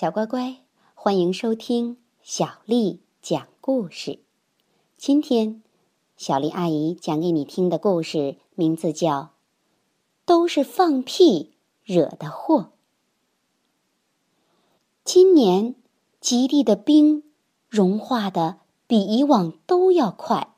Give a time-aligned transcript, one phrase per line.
[0.00, 0.58] 小乖乖，
[0.94, 4.20] 欢迎收听小丽讲故事。
[4.96, 5.60] 今天，
[6.16, 9.10] 小丽阿姨讲给你听的故事名字叫
[10.24, 12.60] 《都是放屁惹的祸》。
[15.02, 15.74] 今年，
[16.20, 17.24] 极地的冰
[17.68, 20.54] 融化的比以往都要快。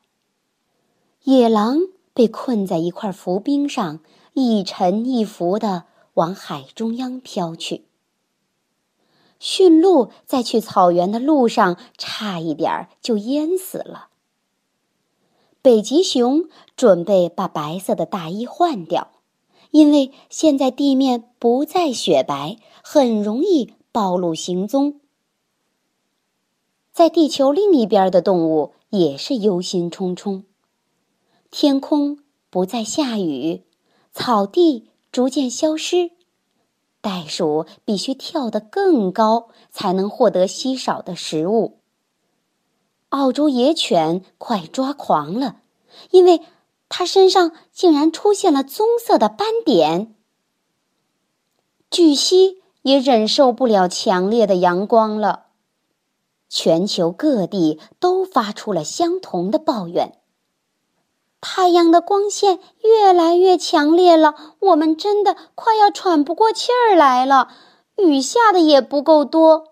[1.22, 1.78] 野狼
[2.12, 4.00] 被困在一块浮冰上，
[4.34, 7.86] 一沉一浮的往海中央飘去。
[9.40, 14.08] 驯鹿在去草原的路上，差一点儿就淹死了。
[15.62, 16.44] 北极熊
[16.76, 19.10] 准备把白色的大衣换掉，
[19.72, 25.00] 因为现在地面不再雪白，很容易暴露行踪。
[26.92, 30.44] 在地球另一边的动物也是忧心忡忡。
[31.50, 32.18] 天空
[32.50, 33.64] 不再下雨，
[34.12, 36.10] 草地逐渐消失。
[37.00, 41.78] 袋鼠必须跳得更高，才能获得稀少的食物。
[43.08, 45.56] 澳洲野犬快抓狂了，
[46.10, 46.42] 因为
[46.88, 50.14] 它身上竟然出现了棕色的斑点。
[51.90, 55.46] 巨蜥也忍受不了强烈的阳光了。
[56.48, 60.18] 全球各地都发出了相同的抱怨。
[61.40, 67.48] 太阳的光线越来越强烈了，我们真的快要喘不过气儿来了。
[67.96, 69.68] 雨下的也不够多。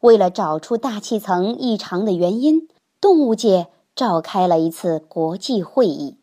[0.00, 2.68] 为了找出大气层异常的原因，
[3.00, 6.18] 动物界召开了一次国际会议。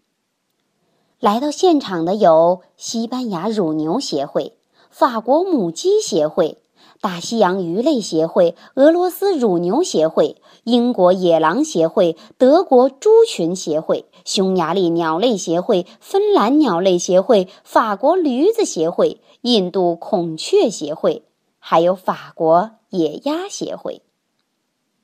[1.20, 4.58] 来到现场的有西班牙乳牛协会、
[4.90, 6.62] 法国母鸡协会。
[7.00, 21.26] 大西洋鱼类协会、俄罗斯乳牛协会、英国野狼协会、德国猪群协会、匈牙利鸟类协会、芬兰鸟类协会、法国驴子协会、印度孔雀协会，
[21.58, 24.04] 还有法国野鸭协会，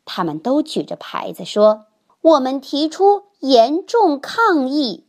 [0.05, 1.85] 他们都举着牌子说
[2.21, 5.05] ：“我们提出严重抗议。”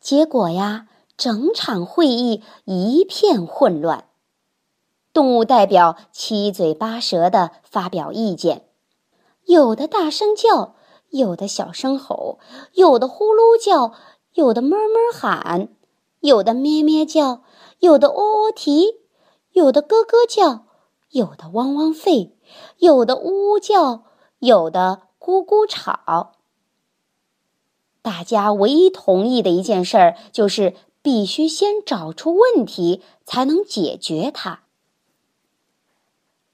[0.00, 4.07] 结果呀，整场会议一片混乱。
[5.18, 8.68] 动物代表七嘴八舌地发表意见，
[9.46, 10.76] 有的大声叫，
[11.08, 12.38] 有的小声吼，
[12.74, 13.94] 有的呼噜叫，
[14.34, 15.70] 有的哞哞喊，
[16.20, 17.42] 有的咩咩叫，
[17.80, 18.94] 有的喔喔啼，
[19.50, 20.66] 有的咯咯叫，
[21.10, 22.34] 有的汪汪吠，
[22.76, 24.04] 有的呜呜叫，
[24.38, 26.34] 有的咕咕吵。
[28.02, 34.60] 大家唯一同意的一件事儿，就是必须先找出问题，才能解决它。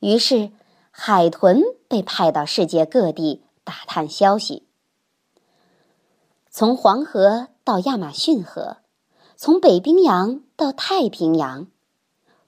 [0.04, 0.50] 于是，
[0.90, 4.66] 海豚被派到世界各地打探消息。
[6.50, 8.76] 从黄河到亚马逊河，
[9.34, 11.68] 从北冰洋到太平洋，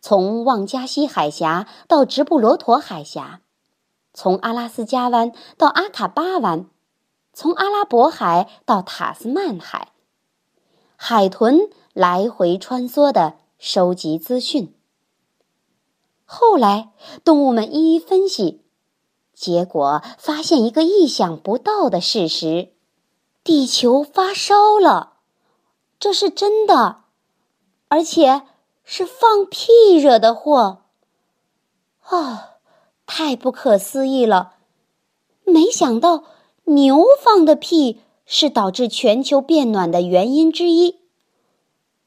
[0.02, 3.40] 从旺加西海峡到直布罗陀海峡，
[4.12, 6.68] 从阿拉斯加湾到阿卡巴湾，
[7.32, 9.92] 从阿拉伯海到塔斯曼海，
[10.94, 14.75] 海豚来回穿梭的收集资讯。
[16.28, 16.92] 后来，
[17.24, 18.64] 动物们一一分析，
[19.32, 22.72] 结果发现一个意想不到的事实：
[23.44, 25.18] 地球发烧了，
[26.00, 27.04] 这是真的，
[27.86, 28.42] 而且
[28.82, 30.82] 是放屁惹的祸。
[32.00, 32.56] 啊，
[33.06, 34.54] 太不可思议了！
[35.44, 36.24] 没想到
[36.64, 40.96] 牛放的屁是导致全球变暖的原因之一。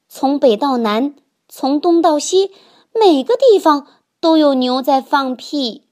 [0.09, 1.16] 从北到南，
[1.47, 2.52] 从东到西，
[2.94, 3.88] 每个地方。
[4.19, 5.88] 都有牛在放屁。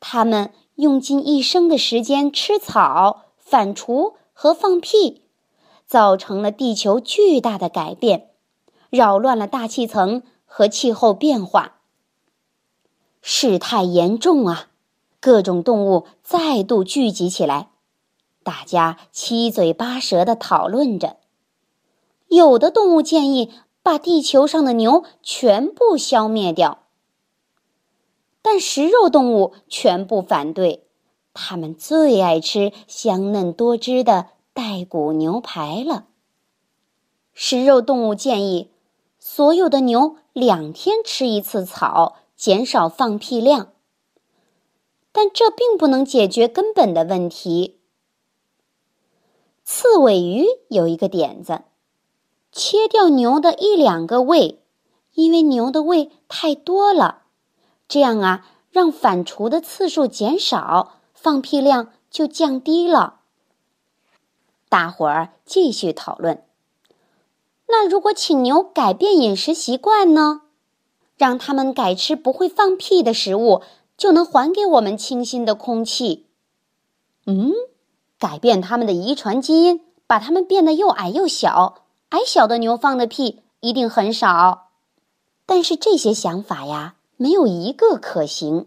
[0.00, 5.22] 它们用尽一生的时间吃草、反刍和放屁，
[5.86, 8.30] 造成了地球巨大的改变，
[8.90, 11.80] 扰乱了大气层和气候变化。
[13.20, 14.68] 事态严重啊！
[15.20, 17.70] 各种动物再度聚集起来，
[18.44, 21.16] 大家七嘴八舌的讨论着。
[22.28, 26.84] 有的动物建议把地球上的牛全部消灭掉。
[28.42, 30.86] 但食肉动物全部反对，
[31.34, 36.06] 它们最爱吃香嫩多汁的带骨牛排了。
[37.34, 38.70] 食肉动物建议，
[39.18, 43.72] 所有的牛两天吃一次草，减少放屁量。
[45.12, 47.80] 但这并不能解决根本的问题。
[49.64, 51.62] 刺尾鱼有一个点子，
[52.52, 54.62] 切掉牛的一两个胃，
[55.14, 57.24] 因为牛的胃太多了。
[57.88, 63.20] 这样啊，让反刍的次数减少，放屁量就降低了。
[64.68, 66.44] 大伙儿继续讨论。
[67.66, 70.42] 那如果请牛改变饮食习惯呢？
[71.16, 73.62] 让它们改吃不会放屁的食物，
[73.96, 76.26] 就能还给我们清新的空气。
[77.26, 77.52] 嗯，
[78.18, 81.82] 改变它们的遗传基因，把它们变得又矮又小。
[82.10, 84.68] 矮小的牛放的屁一定很少。
[85.44, 88.66] 但是这些想法呀，没有一个可行，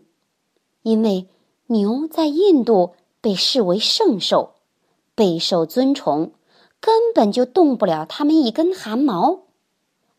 [0.83, 1.27] 因为
[1.68, 4.56] 牛在印度被视为圣兽，
[5.15, 6.31] 备受尊崇，
[6.81, 9.39] 根本就动不了它们一根汗毛。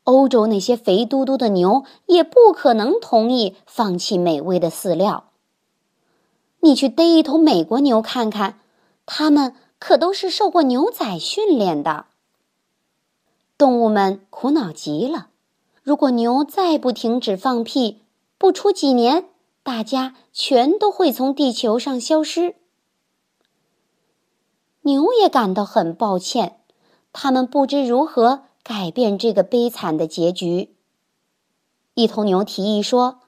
[0.04, 5.24] 欧洲那些肥嘟嘟的牛也不可能同意放弃美味的饲料。
[6.60, 8.58] 你去逮一头美国牛看看，
[9.04, 12.06] 它们可都是受过牛仔训练的。
[13.58, 15.28] 动物们苦恼极了。
[15.82, 17.98] 如果牛再不停止放屁，
[18.42, 19.28] 不出几年，
[19.62, 22.56] 大家全都会从地球上消失。
[24.80, 26.58] 牛也感到很抱歉，
[27.12, 28.42] 他们不知如何。
[28.64, 30.74] 改变这个悲惨的结局。
[31.94, 33.20] 一头牛提议说：“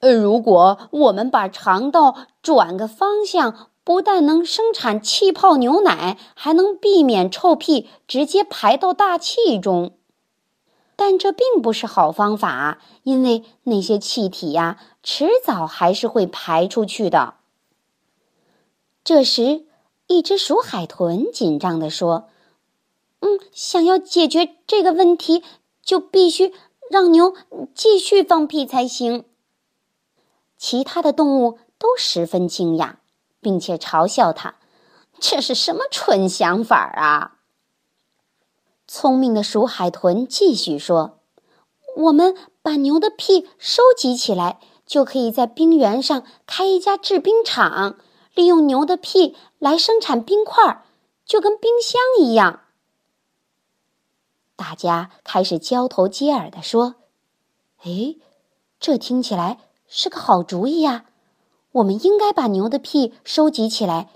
[0.00, 9.96] 呃，如果我们把肠道转个方向，不但能生产气泡牛奶，还能避免臭屁直接排到大气中。
[10.96, 17.34] 但这并不是好方法，因为那些气体呀，迟早还是会排出去的。”
[19.04, 19.66] 这时，
[20.06, 22.28] 一只鼠海豚紧张地说。
[23.26, 25.42] 嗯，想要解决这个问题，
[25.82, 26.52] 就必须
[26.90, 27.34] 让牛
[27.74, 29.24] 继续放屁才行。
[30.58, 32.96] 其他的动物都十分惊讶，
[33.40, 34.56] 并且嘲笑他
[35.18, 37.33] ：“这是什么蠢想法啊！”
[38.86, 41.18] 聪明的鼠海豚继续说
[41.96, 47.96] ：“我们把牛的屁收集起来，就可以在冰原上开一家制冰厂，
[48.34, 50.84] 利用牛的屁来生产冰块，
[51.24, 52.60] 就跟冰箱一样。”
[54.56, 56.96] 大家开始交头接耳的说
[57.82, 58.16] ：“哎，
[58.78, 59.58] 这听起来
[59.88, 61.06] 是个好主意呀！
[61.72, 64.10] 我们应该把牛的屁收集起来。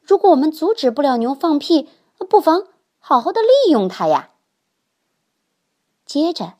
[0.00, 1.88] 如果我们阻止不了牛放屁，
[2.28, 2.64] 不妨
[3.06, 4.30] 好好的利用它呀。”
[6.06, 6.54] 接着，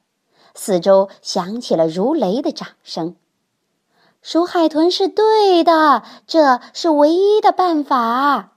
[0.54, 3.16] 四周响起了如雷的掌声。
[4.20, 8.52] 鼠海豚是对的，这是唯一的办法。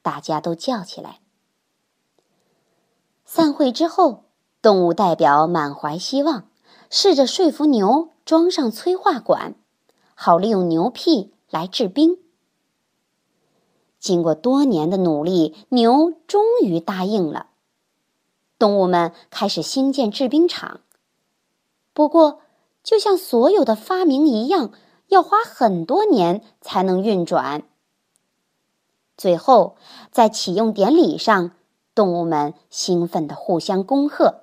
[0.00, 1.20] 大家都叫起来。
[3.26, 4.24] 散会之后，
[4.62, 6.48] 动物代表满怀希望，
[6.88, 9.54] 试着说服牛装上催化管，
[10.14, 12.18] 好利用牛屁来制冰。
[13.98, 17.48] 经过多年的努力，牛终于答应了。
[18.58, 20.80] 动物们开始兴建制冰厂。
[21.92, 22.40] 不过，
[22.82, 24.72] 就像所有的发明一样，
[25.08, 27.62] 要花很多年才能运转。
[29.16, 29.76] 最后，
[30.10, 31.52] 在启用典礼上。
[31.94, 34.42] 动物们兴奋地互相恭贺，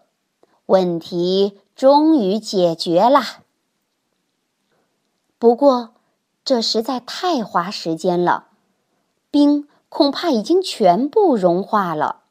[0.65, 3.21] 问题终于解决了。
[5.39, 5.93] 不过，
[6.43, 8.49] 这实在太花时间了，
[9.35, 12.21] 冰恐怕已经全部融化了。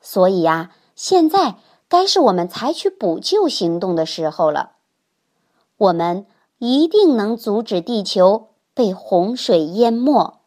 [0.00, 1.54] 所以呀，现在
[1.88, 4.72] 该是我们采取补救行动的时候了。
[5.76, 6.26] 我们
[6.58, 10.40] 一定能阻止地球被洪水淹没。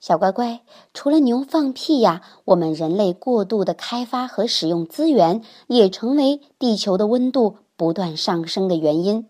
[0.00, 0.62] 小乖乖，
[0.94, 9.28] 除了牛放屁呀，我们人类过度的开发和使用资源，也成为地球的温度不断上升的原因。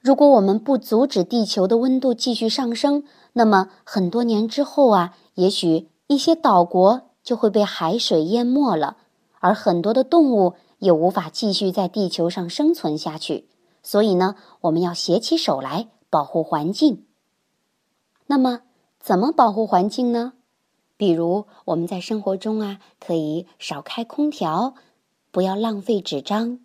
[0.00, 3.04] 如果我们不阻止地球的温度继续上升，
[3.34, 8.96] 那么很多年之后啊，也许一些岛国就会被海水淹没了，
[9.40, 13.48] 而很多的动物也无法继续在地球上生存下去。
[13.82, 17.04] 所以呢，我们要携起手来保护环境。
[18.26, 18.62] 那么。
[19.02, 20.34] 怎么保护环境呢？
[20.98, 24.74] 比如我们在生活中啊，可以少开空调，
[25.30, 26.60] 不要浪费纸张，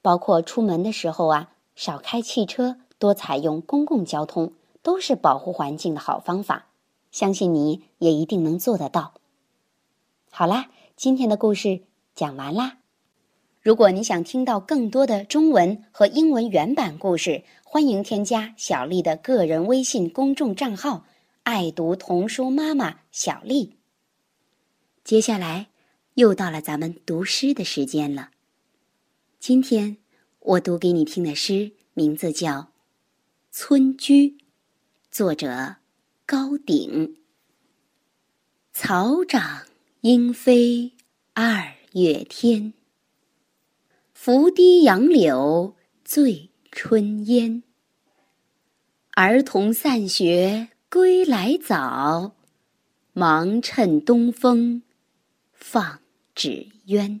[0.00, 6.66] 包括出门的时候啊，少开汽车，多采用公共交通，都是保护环境的好方法。
[7.12, 9.14] 相信你也一定能做得到。
[10.30, 11.82] 好啦，今天的故事
[12.14, 12.78] 讲完啦。
[13.62, 21.04] 如果你想听到更多的中文和英文原版故事，欢迎添加小丽的个人微信公众账号。
[21.42, 23.76] 爱读童书妈妈小丽。
[25.04, 25.68] 接下来
[26.14, 28.30] 又到了咱们读诗的时间了。
[29.38, 29.96] 今天
[30.46, 32.52] 我读给你听的诗名字叫
[33.50, 34.28] 《村居》，
[35.10, 35.74] 作者
[36.24, 37.16] 高鼎。
[38.72, 39.66] 草长
[40.02, 40.92] 莺飞
[41.32, 42.72] 二月天，
[44.14, 45.74] 拂堤杨柳
[46.04, 47.64] 醉春烟。
[49.14, 50.68] 儿童散学。
[50.88, 52.36] 归来早，
[53.12, 54.82] 忙趁东风
[55.52, 55.98] 放
[56.32, 57.20] 纸鸢。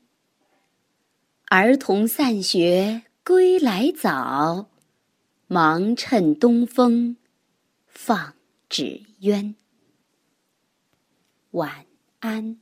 [1.53, 4.69] 儿童散学归来早，
[5.47, 7.17] 忙趁东风
[7.87, 8.35] 放
[8.69, 9.53] 纸鸢。
[11.51, 11.85] 晚
[12.21, 12.60] 安。